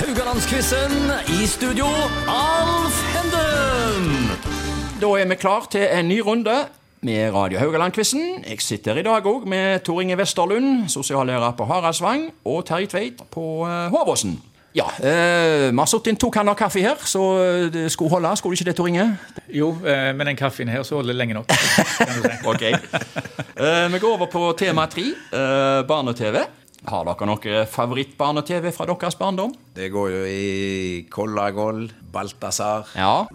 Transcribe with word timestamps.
Haugalandsquizen. 0.00 1.12
I 1.28 1.46
studio, 1.46 1.84
Alf 2.28 2.96
Henden. 3.14 4.30
Da 5.00 5.06
er 5.20 5.28
vi 5.28 5.34
klar 5.34 5.66
til 5.70 5.84
en 5.92 6.08
ny 6.08 6.20
runde 6.24 6.54
med 7.02 7.34
Radio 7.34 7.58
Haugaland-quizen. 7.58 8.44
Jeg 8.48 8.60
sitter 8.64 8.96
i 8.96 9.02
dag 9.04 9.26
òg 9.26 9.44
med 9.48 9.80
Tor 9.84 10.00
Inge 10.00 10.16
Westerlund, 10.16 10.88
sosiallærer 10.88 11.52
på 11.52 11.64
Haraldsvang, 11.68 12.30
og 12.44 12.64
Terje 12.66 12.86
Tveit 12.86 13.20
på 13.30 13.44
uh, 13.68 13.92
Håvåsen. 13.92 14.40
Ja, 14.74 14.86
eh, 15.02 15.68
vi 15.68 15.78
har 15.78 15.88
satt 15.90 16.06
inn 16.06 16.16
to 16.16 16.30
kanner 16.30 16.54
kaffe 16.54 16.80
her, 16.80 17.00
så 17.04 17.22
det 17.74 17.88
skulle 17.92 18.10
holde. 18.10 18.30
Skulle 18.38 18.54
det 18.54 18.60
ikke 18.60 18.70
det, 18.70 18.76
Tor 18.78 18.88
Inge? 18.88 19.06
Jo, 19.52 19.72
eh, 19.84 20.14
med 20.16 20.26
den 20.30 20.36
kaffen 20.38 20.68
her 20.68 20.82
så 20.86 20.94
holder 21.00 21.12
det 21.12 21.18
lenge 21.18 21.34
nok. 21.34 21.50
Ok. 22.52 22.62
Eh, 22.62 23.92
vi 23.92 23.98
går 23.98 24.14
over 24.14 24.30
på 24.32 24.52
tema 24.58 24.86
tre, 24.86 25.10
eh, 25.10 25.82
barne-TV. 25.88 26.36
Har 26.88 27.04
dere 27.04 27.26
noe 27.28 27.64
favorittbarne-TV 27.68 28.70
fra 28.72 28.86
deres 28.88 29.16
barndom? 29.20 29.52
Det 29.76 29.90
går 29.92 30.10
jo 30.14 30.20
i 30.24 31.06
Kollagol, 31.12 31.90
Balthazar, 32.12 32.88
Ja. 32.96 33.26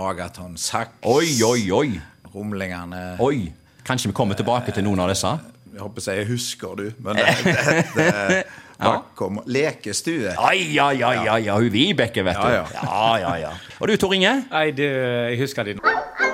Agaton 0.00 0.56
Sack, 0.56 0.92
Oi, 1.04 1.42
oi, 1.44 1.70
oi. 1.72 2.00
Rumlingene 2.32 3.16
Oi. 3.20 3.50
Kanskje 3.84 4.08
vi 4.08 4.14
kommer 4.16 4.38
tilbake 4.38 4.72
til 4.72 4.86
noen 4.86 5.02
av 5.02 5.10
disse? 5.10 5.32
Jeg 5.74 5.82
håper 5.82 6.06
jeg 6.14 6.26
husker 6.30 6.76
du, 6.78 6.86
men 7.02 7.16
det, 7.18 7.34
det, 7.44 7.58
det, 7.96 8.42
Ja. 8.80 8.94
bakom, 8.94 9.42
Lekestue. 9.44 10.32
Ai, 10.38 10.78
ai, 10.80 11.02
ai, 11.04 11.26
ja. 11.26 11.56
ai, 11.58 11.68
Vibeke, 11.68 12.24
vet 12.24 12.38
du. 12.40 12.48
Ja, 12.48 12.64
ja. 12.72 12.86
ja, 12.86 13.16
ja, 13.20 13.34
ja. 13.42 13.52
Og 13.80 13.90
du, 13.90 13.96
Tor 14.00 14.14
Inge? 14.16 14.38
Nei, 14.50 14.70
du, 14.72 14.86
jeg 14.86 15.42
husker 15.42 15.68
det 15.68 15.76
nå. 15.76 16.29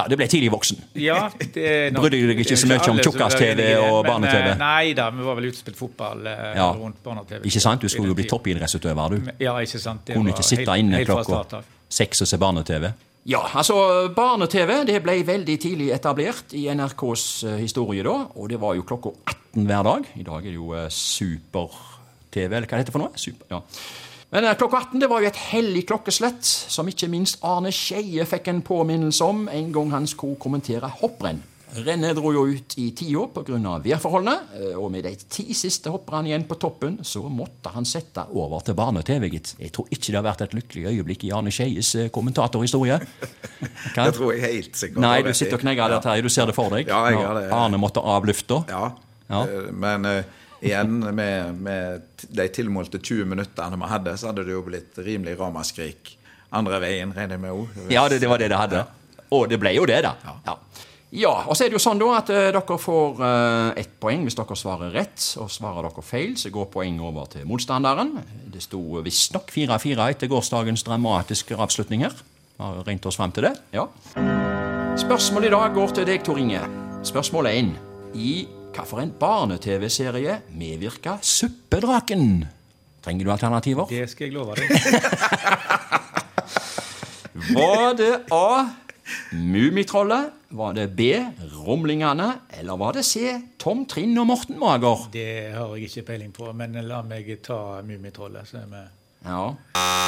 Ja, 0.00 0.06
det 0.08 0.16
ble 0.20 0.26
tidlig 0.32 0.48
voksen. 0.54 0.80
Ja, 0.96 1.18
det 1.54 1.92
Brydde 1.94 2.20
du 2.22 2.30
deg 2.32 2.40
ikke 2.42 2.56
så 2.56 2.70
mye 2.70 2.80
om 2.90 2.98
tjukkas-TV 3.04 3.66
og 3.78 4.00
men, 4.00 4.08
barne-TV? 4.10 4.48
eh, 4.54 4.56
Nei 4.60 4.94
da, 4.96 5.10
vi 5.12 5.26
var 5.28 5.36
vel 5.38 5.50
ute 5.50 5.58
og 5.58 5.60
spilte 5.60 5.78
fotball 5.82 6.26
eh, 6.30 6.56
Ja. 6.56 6.70
rundt 6.72 7.02
barne-TV. 7.04 7.44
Ikke 7.50 7.60
sant? 7.62 7.84
Du 7.84 7.88
skulle 7.92 8.08
jo 8.10 8.16
bli 8.16 8.24
toppidrettsutøver, 8.30 9.14
du. 9.14 9.30
Ja, 9.44 9.58
ikke 9.60 9.78
sant. 9.82 10.06
Det 10.08 10.16
Kunne 10.16 10.32
var 10.32 10.38
ikke 10.40 10.48
sitte 10.48 10.66
helt- 10.72 10.78
inne 10.86 11.04
klokka 11.04 11.62
seks 11.90 12.22
og 12.24 12.28
se 12.32 12.38
barne-TV. 12.40 12.92
Ja, 13.28 13.42
altså 13.52 13.74
Barne-TV 14.16 14.78
det 14.88 15.02
ble 15.04 15.18
veldig 15.28 15.58
tidlig 15.60 15.90
etablert 15.92 16.54
i 16.56 16.62
NRKs 16.72 17.24
eh, 17.44 17.56
historie 17.60 18.02
da. 18.02 18.14
Og 18.40 18.48
det 18.48 18.56
var 18.62 18.74
jo 18.78 18.82
klokka 18.88 19.12
18 19.28 19.66
hver 19.68 19.82
dag. 19.84 20.06
I 20.16 20.22
dag 20.24 20.38
er 20.40 20.48
det 20.48 20.54
jo 20.56 20.72
eh, 20.72 20.88
Super-TV, 20.88 22.54
eller 22.56 22.66
hva 22.66 22.78
det 22.78 22.84
heter 22.86 22.94
for 22.96 23.02
noe? 23.04 23.12
Super, 23.20 23.46
ja. 23.52 23.60
Men 24.30 24.44
eh, 24.46 24.54
klokka 24.58 24.76
18 24.86 25.00
det 25.02 25.08
var 25.10 25.22
jo 25.24 25.30
et 25.30 25.40
hellig 25.50 25.84
klokkeslett, 25.90 26.44
som 26.46 26.88
ikke 26.90 27.08
minst 27.10 27.40
Arne 27.46 27.72
Skeie 27.74 28.26
fikk 28.30 28.50
en 28.52 28.62
påminnelse 28.66 29.26
om 29.26 29.46
en 29.50 29.72
gang 29.74 29.90
han 29.96 30.06
skulle 30.10 30.38
kommentere 30.40 30.90
hopprenn. 31.00 31.42
Rennet 31.70 32.16
dro 32.18 32.32
jo 32.34 32.40
ut 32.50 32.72
i 32.82 32.88
tida 32.98 33.28
pga. 33.30 33.76
værforholdene, 33.84 34.32
eh, 34.58 34.72
og 34.78 34.90
med 34.90 35.04
de 35.06 35.12
ti 35.30 35.54
siste 35.54 35.90
hopperne 35.94 36.26
igjen 36.26 36.46
på 36.48 36.56
toppen, 36.58 36.96
så 37.06 37.22
måtte 37.30 37.70
han 37.70 37.84
sette 37.86 38.24
over 38.34 38.58
til 38.66 38.74
barne-TV, 38.74 39.28
gitt. 39.30 39.52
Jeg 39.60 39.70
tror 39.76 39.86
ikke 39.90 40.10
det 40.10 40.18
har 40.18 40.26
vært 40.26 40.42
et 40.48 40.56
lykkelig 40.58 40.86
øyeblikk 40.90 41.24
i 41.28 41.30
Arne 41.30 41.52
Skeies 41.54 41.92
eh, 41.94 42.08
kommentatorhistorie. 42.10 42.98
Hva? 43.94 44.04
Det 44.08 44.14
tror 44.16 44.34
jeg 44.34 44.42
helt 44.42 44.74
sikkert. 44.82 44.98
Nei, 45.04 45.22
du 45.22 45.30
sitter 45.32 45.58
og 45.60 45.62
knegger 45.62 45.94
der, 45.94 46.02
Terje. 46.02 46.22
Du 46.26 46.28
ser 46.32 46.50
det 46.50 46.56
for 46.58 46.74
deg. 46.74 46.90
Ja, 46.90 47.04
jeg 47.06 47.20
gjør 47.22 47.38
det. 47.38 47.46
Arne 47.54 47.78
måtte 47.78 48.02
av 48.02 48.26
lufta. 48.26 48.64
Ja, 48.70 48.84
Ja. 49.30 49.44
men 49.70 50.04
eh, 50.10 50.24
igjen 50.60 50.98
med, 51.16 51.60
med 51.60 52.24
de 52.28 52.46
tilmålte 52.52 53.00
20 53.00 53.28
minuttene 53.32 53.78
vi 53.80 53.90
hadde, 53.90 54.16
så 54.20 54.30
hadde 54.30 54.46
det 54.46 54.54
jo 54.54 54.64
blitt 54.66 54.98
rimelig 55.00 55.38
ramaskrik 55.40 56.16
andre 56.50 56.80
veien, 56.82 57.12
regner 57.14 57.36
jeg 57.36 57.42
med 57.44 57.54
òg. 57.54 57.78
Ja, 57.92 58.06
det, 58.10 58.20
det 58.22 58.30
var 58.30 58.42
det 58.42 58.50
det 58.50 58.58
hadde. 58.58 58.84
Og 59.30 59.46
det 59.50 59.60
ble 59.62 59.72
jo 59.76 59.86
det, 59.86 60.00
da. 60.02 60.14
Ja. 60.26 60.56
ja, 61.22 61.34
og 61.46 61.54
så 61.54 61.64
er 61.64 61.70
det 61.70 61.78
jo 61.78 61.82
sånn 61.82 62.00
da 62.00 62.10
at 62.18 62.32
uh, 62.34 62.48
dere 62.50 62.78
får 62.82 63.22
uh, 63.22 63.70
ett 63.78 63.92
poeng 64.02 64.26
hvis 64.26 64.38
dere 64.38 64.58
svarer 64.58 64.94
rett. 64.96 65.22
Og 65.42 65.50
svarer 65.52 65.86
dere 65.86 66.04
feil, 66.06 66.34
så 66.40 66.50
går 66.54 66.70
poenget 66.74 67.06
over 67.06 67.30
til 67.30 67.46
motstanderen. 67.48 68.16
Det 68.50 68.64
sto 68.66 68.82
visstnok 69.06 69.52
4-4 69.54 70.10
etter 70.16 70.32
gårsdagens 70.32 70.84
dramatiske 70.86 71.58
avslutning 71.58 72.06
her. 72.08 72.16
Vi 72.56 72.66
har 72.66 72.82
regnet 72.82 73.06
oss 73.08 73.20
frem 73.20 73.32
til 73.34 73.46
det. 73.46 73.54
Ja. 73.76 73.86
Spørsmålet 75.00 75.48
i 75.48 75.54
dag 75.54 75.76
går 75.76 75.94
til 75.96 76.10
deg, 76.10 76.24
Tor 76.26 76.40
Inge. 76.42 76.64
er 76.66 77.52
1. 77.54 77.76
I 78.18 78.32
hvilken 78.74 79.12
barne-TV-serie 79.18 80.40
medvirka 80.54 81.18
Suppedraken? 81.22 82.46
Trenger 83.02 83.24
du 83.24 83.32
alternativer? 83.32 83.86
Det 83.88 84.08
skal 84.10 84.28
jeg 84.28 84.34
love 84.36 84.54
deg. 84.54 84.68
Var 87.56 87.94
det 87.96 88.10
A. 88.30 88.68
Mummitrollet? 89.32 90.30
Var 90.54 90.72
det 90.76 90.88
B. 90.98 91.06
Rumlingene? 91.64 92.28
Eller 92.58 92.76
var 92.78 92.92
det 92.94 93.04
C. 93.06 93.32
Tom 93.58 93.84
Trinn 93.88 94.18
og 94.18 94.26
Morten 94.28 94.58
Mager? 94.60 95.06
Det 95.14 95.52
har 95.54 95.72
jeg 95.76 95.88
ikke 95.88 96.04
peiling 96.12 96.32
på, 96.36 96.50
men 96.54 96.76
la 96.86 97.00
meg 97.06 97.30
ta 97.42 97.80
Mummitrollet. 97.86 98.46
så 98.50 98.58
er 98.62 98.66
vi- 98.70 98.88
Ja. 99.24 99.50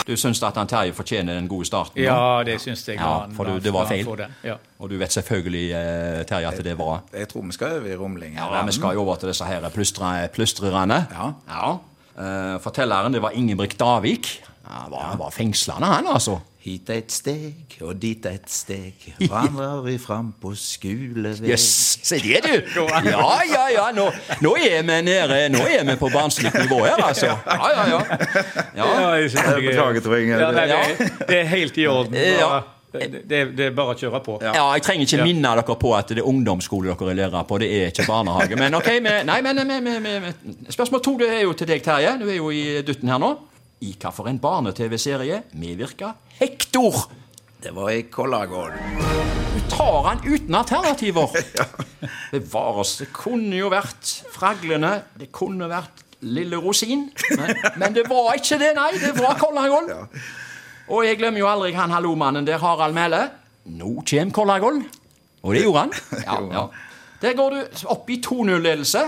Du 0.06 0.16
syns 0.16 0.40
at 0.42 0.56
han 0.56 0.66
Terje 0.66 0.92
fortjener 0.96 1.34
den 1.34 1.48
gode 1.48 1.66
starten? 1.68 1.98
da? 2.00 2.02
Ja, 2.14 2.42
det 2.44 2.60
syns 2.60 2.86
jeg. 2.88 2.96
Ja, 2.96 3.26
for 3.36 3.44
du- 3.44 3.58
det 3.60 3.72
var 3.72 3.86
feil. 3.86 4.06
Ja. 4.44 4.54
Og 4.80 4.90
du 4.90 4.96
vet 4.98 5.12
selvfølgelig, 5.12 5.70
eh, 5.72 6.24
Terje, 6.26 6.48
at 6.48 6.64
det 6.64 6.78
var 6.78 7.02
Jeg 7.12 7.28
tror 7.28 7.42
vi 7.46 7.52
skal 7.52 7.72
over 7.78 7.92
i 7.92 7.96
rumlingen. 7.96 8.38
Ja, 8.38 8.64
Vi 8.66 8.72
skal 8.72 8.94
jo 8.94 9.00
over 9.02 9.16
til 9.16 9.28
disse 9.28 9.44
her 9.44 9.68
plystre, 9.68 10.28
plystrerne. 10.28 11.06
Ja. 11.12 11.32
ja. 11.48 11.72
Eh, 12.54 12.60
fortelleren 12.60 13.12
det 13.12 13.22
var 13.22 13.30
Ingebrigt 13.30 13.78
Davik. 13.80 14.42
Han 14.64 14.90
var, 14.90 15.16
var 15.18 15.30
fengslende, 15.30 15.86
han, 15.86 16.06
altså. 16.06 16.38
Hit 16.62 16.90
et 16.94 17.10
steg 17.10 17.72
og 17.82 17.96
dit 17.98 18.26
et 18.30 18.44
steg, 18.46 19.08
vandrer 19.26 19.80
vi 19.82 19.96
fram 19.98 20.28
på 20.38 20.52
skolevei. 20.54 21.48
Jøss, 21.50 21.64
se 22.06 22.20
det, 22.22 22.42
du! 22.46 22.84
Ja, 23.10 23.40
ja, 23.48 23.64
ja. 23.74 23.88
Nå, 23.96 24.04
nå 24.44 24.52
er 24.62 24.84
vi 24.86 25.00
nede 25.08 25.40
Nå 25.50 25.64
er 25.66 25.82
vi 25.88 25.96
på 25.98 26.12
barnslig 26.14 26.52
nivå 26.54 26.84
her, 26.84 27.02
altså. 27.02 27.32
Ja, 27.32 27.72
ja, 27.74 27.88
ja. 27.90 27.98
ja. 28.78 28.86
Beklager, 29.58 30.00
Tor 30.04 30.16
Inge. 30.20 30.38
Ja, 30.38 30.52
nei, 30.54 30.68
det, 30.70 31.10
det 31.26 31.42
er 31.42 31.50
helt 31.56 31.82
i 31.82 31.90
orden. 31.90 32.14
Ja. 32.14 32.54
Det, 32.92 33.22
det, 33.56 33.66
er 33.66 33.70
bare 33.74 33.94
å 33.94 33.98
kjøre 33.98 34.20
på. 34.22 34.38
Ja, 34.44 34.66
jeg 34.76 34.84
trenger 34.84 35.06
ikke 35.08 35.22
Ja. 35.22 35.26
minne 35.26 35.52
dere 35.56 35.76
på 35.80 35.94
at 35.96 36.12
det 36.12 36.20
er 36.20 36.28
ungdomsskole 36.28 36.92
dere 36.92 37.10
er 37.10 37.18
lærer 37.24 37.46
på. 37.48 37.58
Det 37.58 37.70
er 37.72 37.90
ikke 37.90 38.06
barnehage. 38.06 38.58
Men 38.60 38.76
ok, 38.78 38.90
med, 39.02 39.24
nei, 39.26 39.40
men, 39.42 39.62
med, 39.66 40.02
med. 40.04 40.34
Spørsmål 40.70 41.02
to 41.02 41.16
det 41.24 41.30
er 41.40 41.46
jo 41.46 41.56
til 41.56 41.72
deg, 41.72 41.82
Terje. 41.82 42.18
Du 42.20 42.28
er 42.28 42.36
jo 42.36 42.52
i 42.52 42.82
dutten 42.86 43.10
her 43.10 43.18
nå. 43.22 43.38
I 43.82 43.96
hvilken 43.98 44.38
barne-TV-serie 44.38 45.42
medvirka 45.58 46.12
Hektor? 46.38 46.94
Det 47.62 47.72
var 47.74 47.90
i 47.90 48.02
Kollagål. 48.02 48.76
Du 49.54 49.60
tar 49.70 50.02
han 50.06 50.20
uten 50.22 50.54
alternativer. 50.54 51.34
Bevares. 52.30 52.92
Det 53.00 53.08
kunne 53.16 53.58
jo 53.58 53.72
vært 53.72 54.12
Fraglene. 54.30 54.92
Det 55.18 55.32
kunne 55.34 55.66
vært 55.70 56.04
Lille 56.22 56.60
Rosin. 56.62 57.08
Men, 57.34 57.58
men 57.82 57.96
det 57.96 58.06
var 58.06 58.38
ikke 58.38 58.60
det, 58.62 58.70
nei. 58.78 58.92
Det 59.02 59.16
var 59.18 59.34
Kollagol. 59.42 59.90
Og 60.86 61.02
jeg 61.06 61.18
glemmer 61.18 61.42
jo 61.42 61.50
aldri 61.50 61.74
han 61.74 61.90
hallomannen 61.90 62.46
der, 62.46 62.62
Harald 62.62 62.94
Mæle. 62.94 63.24
Nå 63.82 63.96
kjem 64.06 64.30
Kollagål. 64.34 64.78
Og 65.42 65.56
det 65.58 65.66
gjorde 65.66 65.88
han. 65.88 65.96
Ja, 66.28 66.38
ja. 66.54 66.64
Der 67.22 67.34
går 67.38 67.54
du 67.54 67.84
opp 67.90 68.08
i 68.10 68.22
2-0-ledelse. 68.22 69.02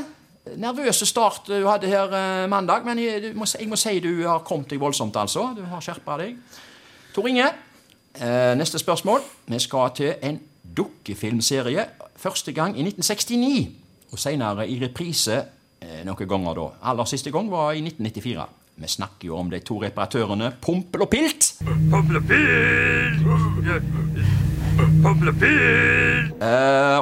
Nervøse 0.61 1.07
start 1.09 1.47
du 1.49 1.67
hadde 1.67 1.89
her 1.89 2.13
eh, 2.13 2.49
mandag, 2.53 2.85
men 2.85 2.99
jeg, 3.01 3.31
må, 3.35 3.47
si- 3.49 3.59
jeg 3.63 3.69
må 3.69 3.77
si 3.81 3.95
du 4.05 4.27
har 4.29 4.43
kommet 4.45 4.69
deg 4.75 4.81
voldsomt, 4.83 5.17
altså. 5.17 5.47
Du 5.57 5.63
har 5.71 5.81
skjerpa 5.81 6.19
deg. 6.21 6.35
Tor 7.15 7.29
Inge, 7.31 7.47
eh, 8.21 8.53
neste 8.59 8.79
spørsmål. 8.79 9.23
Vi 9.49 9.59
skal 9.65 9.91
til 9.97 10.15
en 10.23 10.41
dukkefilmserie. 10.77 11.87
Første 12.17 12.53
gang 12.53 12.77
i 12.79 12.83
1969, 12.85 13.71
og 14.13 14.19
senere 14.21 14.69
i 14.69 14.77
reprise 14.85 15.39
eh, 15.81 16.03
noen 16.05 16.29
ganger 16.29 16.55
da. 16.61 16.67
Aller 16.93 17.09
siste 17.09 17.33
gang 17.33 17.49
var 17.51 17.73
i 17.73 17.81
1994. 17.81 18.45
Vi 18.77 18.89
snakker 18.91 19.29
jo 19.31 19.37
om 19.39 19.49
de 19.51 19.61
to 19.65 19.79
reparatørene 19.81 20.53
Pompel 20.61 21.03
og 21.07 21.11
Pilt. 21.13 21.53
Pompel 21.91 22.17
og 22.21 22.25
Pilt! 22.29 23.25
Pompel 25.03 25.31
og 25.31 25.37
Pilt! 25.41 26.33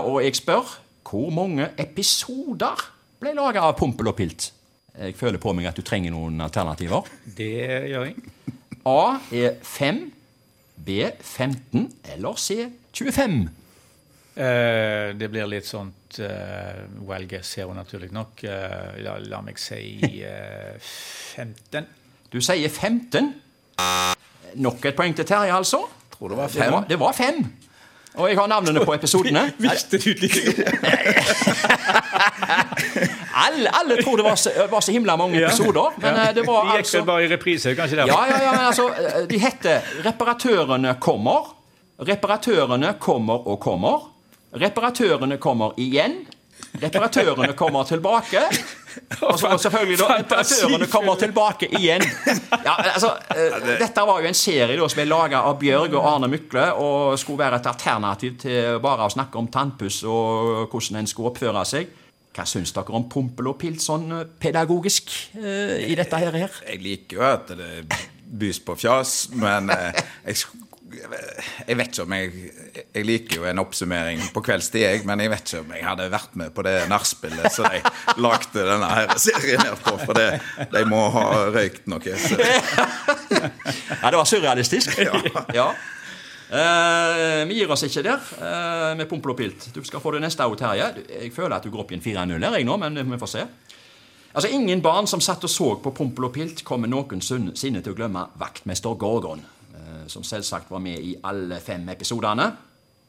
og 0.02 0.19
jeg 0.25 0.36
spør 0.36 0.75
hvor 1.08 1.31
mange 1.34 1.69
episoder 1.81 2.81
ble 3.22 3.32
laga 3.38 3.62
av 3.69 3.76
Pompel 3.78 4.10
og 4.10 4.16
Pilt? 4.19 4.48
Jeg 4.92 5.14
føler 5.16 5.40
på 5.40 5.54
meg 5.56 5.70
at 5.70 5.78
du 5.78 5.82
trenger 5.86 6.12
noen 6.12 6.40
alternativer. 6.44 7.06
Det 7.38 7.48
gjør 7.88 8.08
jeg. 8.10 8.16
A 8.88 8.96
er 9.32 9.54
5, 9.64 10.00
B 10.82 10.98
15 11.22 11.86
eller 12.16 12.36
C 12.42 12.58
25. 12.92 13.38
Uh, 14.32 15.12
det 15.20 15.28
blir 15.28 15.44
litt 15.48 15.66
sånt 15.69 16.16
uh, 16.24 16.82
well 17.08 17.24
guess 17.28 17.54
her, 17.60 17.69
naturlig 17.76 18.08
nok. 18.16 18.40
Uh, 18.44 18.96
la, 19.04 19.16
la 19.28 19.40
meg 19.44 19.60
si 19.60 19.98
eh, 20.25 20.76
15. 20.80 21.84
Du 22.32 22.38
sier 22.40 22.72
15. 22.72 23.28
Nok 24.62 24.84
et 24.88 24.96
poeng 24.96 25.12
til 25.16 25.28
Terje, 25.28 25.52
altså. 25.56 25.84
Tror 26.16 26.32
det 26.32 26.38
var 26.42 26.48
Det 26.52 26.60
fem. 26.62 26.72
var, 26.72 26.88
det 26.88 26.98
var 27.00 27.12
fem. 27.16 27.44
Og 28.14 28.28
jeg 28.28 28.36
har 28.36 28.48
navnene 28.52 28.82
på 28.84 28.92
episodene. 28.96 29.46
Visste 29.62 29.96
du 30.00 30.10
like 30.20 30.52
Alle, 33.44 33.70
alle 33.70 33.96
tror 34.02 34.20
det 34.20 34.26
var 34.26 34.36
så, 34.36 34.50
var 34.70 34.80
så 34.80 34.92
himla 34.92 35.16
mange 35.16 35.40
episoder, 35.40 35.96
men 35.96 36.18
ja. 36.18 36.32
det 36.36 36.44
var 36.46 36.66
De 36.66 36.76
gikk 36.76 36.84
altså 36.84 36.98
vel 36.98 37.06
bare 37.08 37.24
i 37.24 37.30
reprise, 37.32 37.74
kanskje? 37.78 37.96
Der. 38.02 38.12
Ja, 38.12 38.20
ja, 38.28 38.42
ja, 38.44 38.52
men 38.52 38.66
altså, 38.68 38.88
eh, 38.92 39.24
de 39.30 39.40
heter 39.40 39.88
Reparatørene 40.04 40.94
kommer. 41.00 41.52
Reparatørene 42.02 42.94
kommer 43.00 43.48
og 43.48 43.60
kommer. 43.62 44.08
Reparatørene 44.52 45.38
kommer 45.40 45.76
igjen. 45.80 46.22
Reparatørene 46.80 47.52
kommer 47.52 47.84
tilbake. 47.84 48.40
Og 49.20 49.38
så 49.40 49.48
selvfølgelig 49.58 49.98
da, 50.00 50.08
reparatørene 50.20 50.86
kommer 50.92 51.16
tilbake 51.20 51.68
igjen. 51.78 52.04
Ja, 52.64 52.74
altså, 52.94 53.14
eh, 53.32 53.56
dette 53.80 54.04
var 54.08 54.20
jo 54.20 54.28
en 54.28 54.36
serie 54.36 54.76
da, 54.76 54.88
som 54.88 55.00
er 55.02 55.08
laga 55.08 55.42
av 55.48 55.58
Bjørg 55.60 55.96
og 55.96 56.08
Arne 56.14 56.28
Mykle, 56.32 56.66
og 56.76 57.18
skulle 57.20 57.44
være 57.44 57.60
et 57.60 57.68
alternativ 57.72 58.38
til 58.44 58.78
bare 58.84 59.08
å 59.08 59.12
snakke 59.12 59.40
om 59.40 59.48
tannpuss 59.52 60.02
og 60.04 60.68
hvordan 60.72 61.02
en 61.02 61.10
skulle 61.10 61.32
oppføre 61.32 61.64
seg. 61.68 61.98
Hva 62.32 62.46
syns 62.49 62.73
dere 62.73 62.96
om 62.96 63.05
Pompel 63.12 63.50
og 63.50 63.58
Pilt 63.61 63.82
sånn 63.84 64.08
eh, 64.17 64.26
pedagogisk 64.40 65.12
eh, 65.37 65.84
i 65.90 65.96
dette 65.99 66.20
her? 66.20 66.40
her? 66.44 66.58
Jeg 66.64 66.81
liker 66.84 67.19
jo 67.19 67.25
at 67.29 67.52
det 67.58 67.70
bys 68.32 68.62
på 68.64 68.76
fjas, 68.81 69.26
men 69.37 69.69
eh, 69.75 70.00
jeg, 70.31 70.40
jeg 71.69 71.76
vet 71.76 71.93
ikke 71.93 72.06
om 72.06 72.14
jeg 72.17 72.32
Jeg 72.94 73.05
liker 73.08 73.37
jo 73.40 73.46
en 73.49 73.61
oppsummering 73.61 74.25
på 74.32 74.44
kveldstid, 74.44 74.81
jeg, 74.87 75.05
men 75.08 75.20
jeg 75.20 75.32
vet 75.34 75.44
ikke 75.44 75.62
om 75.67 75.76
jeg 75.76 75.87
hadde 75.90 76.11
vært 76.12 76.37
med 76.40 76.56
på 76.56 76.64
det 76.64 76.76
nachspielet 76.88 77.52
som 77.52 77.69
de 77.69 77.82
lagde 78.25 78.64
denne 78.64 78.93
her 78.93 79.12
serien 79.20 79.64
her 79.67 79.76
på, 79.85 79.99
for 80.06 80.17
det, 80.17 80.40
de 80.73 80.85
må 80.88 81.05
ha 81.12 81.26
røykt 81.52 81.88
noe. 81.93 82.17
Så. 82.17 82.40
Ja, 84.02 84.08
det 84.08 84.17
var 84.17 84.28
surrealistisk. 84.28 84.96
ja. 85.05 85.20
ja. 85.52 85.73
Eh, 86.50 87.44
vi 87.48 87.54
gir 87.60 87.70
oss 87.72 87.84
ikke 87.86 88.02
der 88.04 88.18
eh, 88.42 88.96
med 88.98 89.06
Pompel 89.08 89.32
og 89.32 89.38
Pilt. 89.38 89.68
Du 89.74 89.80
skal 89.84 90.02
få 90.02 90.12
det 90.16 90.22
neste 90.24 90.44
òg, 90.44 90.56
Terje. 90.60 90.88
Jeg 91.08 91.32
føler 91.32 91.56
at 91.56 91.64
du 91.64 91.70
går 91.72 91.84
opp 91.84 91.92
i 91.94 91.98
en 91.98 92.04
4-0 92.04 92.34
her, 92.44 92.56
jeg 92.58 92.66
nå, 92.68 92.76
men 92.82 92.98
vi 93.14 93.20
får 93.20 93.30
se. 93.36 93.46
Altså, 94.34 94.48
Ingen 94.52 94.80
barn 94.84 95.06
som 95.08 95.20
satt 95.20 95.44
og 95.44 95.52
så 95.52 95.70
på 95.84 95.92
Pompel 95.96 96.24
og 96.28 96.34
Pilt, 96.34 96.64
kommer 96.64 96.88
noensinne 96.88 97.54
til 97.82 97.92
å 97.92 97.96
glemme 97.96 98.26
vaktmester 98.40 98.96
Gorgon, 99.00 99.44
eh, 99.76 100.04
som 100.12 100.24
selvsagt 100.26 100.70
var 100.72 100.80
med 100.84 100.98
i 101.00 101.14
alle 101.28 101.60
fem 101.60 101.88
episodene. 101.92 102.50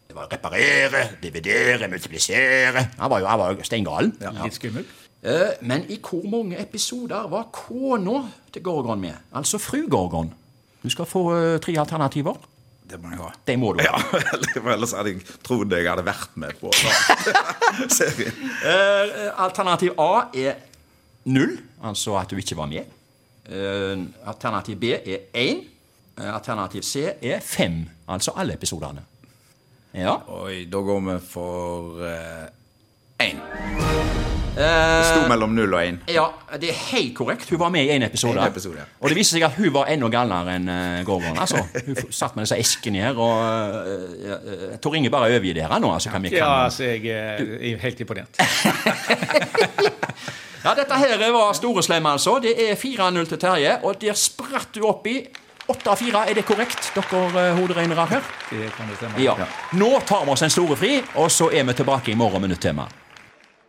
Det 0.07 0.15
var 0.18 0.27
reparere, 0.30 1.06
dividere, 1.24 1.88
multiplisere 1.89 2.81
Han 3.00 3.09
var 3.09 3.21
jo, 3.24 3.25
han 3.25 3.39
var 3.39 3.53
jo 3.56 3.63
steingalen. 3.65 4.12
Litt 4.44 4.57
skummel. 4.59 4.83
Eh, 5.24 5.53
Men 5.62 5.85
i 5.89 5.97
hvor 6.03 6.25
mange 6.30 6.59
episoder 6.59 7.30
var 7.31 7.47
kona 7.56 8.25
til 8.51 8.62
Gorgon 8.62 9.00
med? 9.00 9.15
Altså 9.33 9.57
fru 9.57 9.88
Gorgon. 9.89 10.33
Du 10.83 10.89
skal 10.91 11.07
få 11.07 11.21
eh, 11.38 11.59
tre 11.63 11.77
alternativer. 11.80 12.35
Det 12.94 13.00
må 13.01 13.10
jeg 13.10 13.18
ha. 13.24 13.28
Det 13.48 13.54
må 13.57 13.72
du. 13.74 13.80
Ja, 13.81 13.98
ellers 14.75 14.92
hadde 14.94 15.16
jeg 15.16 15.24
trodd 15.42 15.72
jeg 15.74 15.88
hadde 15.90 16.04
vært 16.06 16.36
med 16.38 16.54
på 16.62 16.69
serien. 17.98 18.36
Eh, 18.69 19.31
alternativ 19.42 19.95
A 19.98 20.28
er 20.38 20.60
null, 21.34 21.56
altså 21.81 22.19
at 22.19 22.30
du 22.30 22.38
ikke 22.38 22.57
var 22.60 22.69
med. 22.69 22.92
Eh, 23.50 24.04
alternativ 24.30 24.78
B 24.84 24.94
er 25.00 25.25
én. 25.34 25.63
Eh, 26.19 26.30
alternativ 26.30 26.86
C 26.86 27.07
er 27.18 27.42
fem, 27.42 27.81
altså 28.06 28.36
alle 28.38 28.60
episodene. 28.62 29.01
Ja. 29.98 30.19
Oi, 30.44 30.68
da 30.69 30.86
går 30.86 31.01
vi 31.10 31.18
for 31.34 31.98
én. 33.25 33.42
Eh, 34.54 34.98
det 35.00 35.06
sto 35.08 35.22
mellom 35.30 35.56
null 35.58 35.74
og 35.74 35.82
én. 35.82 35.96
Ja, 36.14 36.28
det 36.62 36.70
er 36.70 36.78
helt 36.92 37.16
korrekt. 37.18 37.50
Hun 37.50 37.60
var 37.60 37.72
med 37.74 37.88
i 37.88 37.96
én 37.96 38.06
episode. 38.06 38.38
En 38.38 38.52
episode, 38.52 38.78
ja. 38.78 38.86
Og 39.02 39.10
det 39.10 39.18
viste 39.18 39.34
seg 39.38 39.48
at 39.48 39.58
hun 39.58 39.74
var 39.74 39.90
enda 39.90 40.10
gallere 40.14 40.58
enn 40.60 40.70
uh, 40.70 41.02
Gorgon. 41.08 41.40
Altså. 41.42 41.64
Hun 41.88 42.14
satt 42.14 42.38
med 42.38 42.46
disse 42.46 42.60
eskene 42.62 43.02
her, 43.02 43.18
og 43.18 43.34
uh, 43.42 44.30
uh, 44.30 44.78
Tor 44.84 44.98
Inge 45.00 45.10
bare 45.14 45.32
overgi 45.32 45.56
dere 45.58 45.82
nå. 45.82 45.90
Altså, 45.96 46.14
hva 46.14 46.22
vi 46.22 46.36
Ja, 46.36 46.52
altså, 46.68 46.86
jeg 46.86 47.10
eh, 47.10 47.74
er 47.74 47.82
helt 47.82 48.06
imponert. 48.06 48.38
Ja, 50.64 50.72
dette 50.78 50.96
her 50.96 51.20
var 51.36 51.50
store 51.58 51.82
slem, 51.84 52.06
altså. 52.08 52.38
Det 52.40 52.54
er 52.56 52.78
4-0 52.80 53.26
til 53.28 53.40
Terje, 53.42 53.74
og 53.84 53.98
der 54.00 54.16
spratt 54.16 54.72
du 54.72 54.86
opp 54.88 55.04
i 55.12 55.18
8-4. 55.68 56.22
Er 56.30 56.38
det 56.40 56.46
korrekt, 56.48 56.88
dere 56.96 57.50
hoderegnere 57.58 58.06
her? 58.08 58.24
Det 58.48 58.72
kan 58.78 58.88
det 58.88 58.96
stemme. 59.02 59.20
Ja. 59.20 59.36
Nå 59.76 59.92
tar 60.08 60.24
vi 60.24 60.32
oss 60.32 60.48
en 60.48 60.56
store 60.56 60.80
fri, 60.80 61.02
og 61.20 61.28
så 61.28 61.52
er 61.52 61.68
vi 61.68 61.76
tilbake 61.76 62.16
i 62.16 62.16
morgen 62.16 62.48
med 62.48 62.56
nytt 62.56 62.64
tema. 62.64 62.88